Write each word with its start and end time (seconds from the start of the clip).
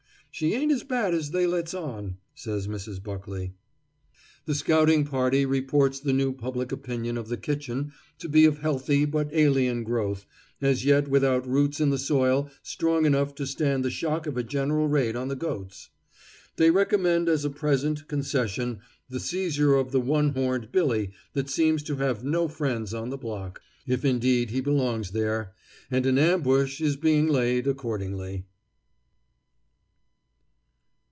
"She 0.33 0.53
ain't 0.53 0.71
as 0.71 0.83
bad 0.83 1.13
as 1.13 1.31
they 1.31 1.45
lets 1.45 1.73
on," 1.73 2.15
says 2.33 2.65
Mrs. 2.65 3.03
Buckley. 3.03 3.53
The 4.45 4.55
scouting 4.55 5.03
party 5.03 5.45
reports 5.45 5.99
the 5.99 6.13
new 6.13 6.31
public 6.31 6.71
opinion 6.71 7.17
of 7.17 7.27
the 7.27 7.35
Kitchen 7.35 7.91
to 8.17 8.29
be 8.29 8.45
of 8.45 8.59
healthy 8.59 9.03
but 9.03 9.27
alien 9.33 9.83
growth, 9.83 10.25
as 10.61 10.85
yet 10.85 11.09
without 11.09 11.45
roots 11.45 11.81
in 11.81 11.89
the 11.89 11.97
soil 11.97 12.49
strong 12.63 13.05
enough 13.05 13.35
to 13.35 13.45
stand 13.45 13.83
the 13.83 13.89
shock 13.89 14.25
of 14.25 14.37
a 14.37 14.41
general 14.43 14.87
raid 14.87 15.17
on 15.17 15.27
the 15.27 15.35
goats. 15.35 15.89
They 16.55 16.71
recommend 16.71 17.27
as 17.27 17.43
a 17.43 17.49
present 17.49 18.07
concession 18.07 18.79
the 19.09 19.19
seizure 19.19 19.75
of 19.75 19.91
the 19.91 20.01
one 20.01 20.29
horned 20.29 20.71
Billy 20.71 21.11
that 21.33 21.49
seems 21.49 21.83
to 21.83 21.97
have 21.97 22.23
no 22.23 22.47
friends 22.47 22.93
on 22.93 23.09
the 23.09 23.17
block, 23.17 23.61
if 23.85 24.05
indeed 24.05 24.49
he 24.51 24.61
belongs 24.61 25.11
there, 25.11 25.53
and 25.91 26.05
an 26.05 26.17
ambush 26.17 26.79
is 26.79 26.95
being 26.95 27.27
laid 27.27 27.67
accordingly. 27.67 28.45